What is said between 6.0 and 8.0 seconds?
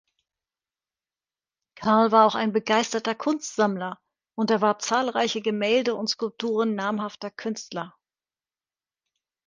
Skulpturen namhafter Künstler.